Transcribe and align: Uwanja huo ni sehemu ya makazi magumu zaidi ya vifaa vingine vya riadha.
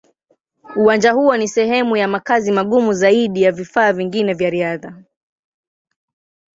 Uwanja 0.75 1.11
huo 1.11 1.37
ni 1.37 1.47
sehemu 1.47 1.97
ya 1.97 2.07
makazi 2.07 2.51
magumu 2.51 2.93
zaidi 2.93 3.41
ya 3.41 3.51
vifaa 3.51 3.93
vingine 3.93 4.33
vya 4.33 4.49
riadha. 4.49 5.03